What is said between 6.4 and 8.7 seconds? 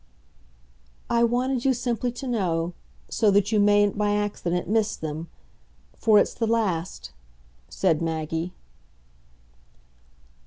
last," said Maggie.